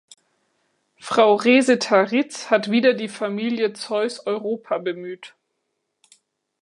Frau 0.97 1.35
Resetarits 1.35 2.49
hat 2.49 2.71
wieder 2.71 2.95
die 2.95 3.07
Familie 3.07 3.73
Zeus-Europa 3.73 4.79
bemüht. 4.79 5.35